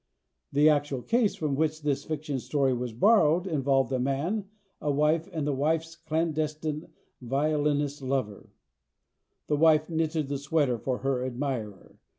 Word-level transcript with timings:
The 0.51 0.67
actual 0.67 1.03
case 1.03 1.35
from 1.35 1.53
which 1.53 1.83
this 1.83 2.05
fiction 2.05 2.39
story 2.39 2.73
was 2.73 2.91
borrowed 2.91 3.45
involved 3.45 3.91
a 3.91 3.99
man, 3.99 4.45
a 4.81 4.89
wife, 4.89 5.29
and 5.31 5.45
the 5.45 5.53
wife's 5.53 5.95
clandestine 5.95 6.87
violinist 7.21 8.01
lover. 8.01 8.49
The 9.45 9.57
wife 9.57 9.91
knitted 9.91 10.27
the 10.27 10.39
sweater 10.39 10.79
for 10.79 10.97
her 11.05 11.23
admirer. 11.23 11.99